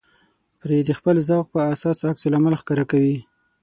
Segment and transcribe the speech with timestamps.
[0.59, 3.17] پرې د خپل ذوق په اساس عکس العمل ښکاره کوي.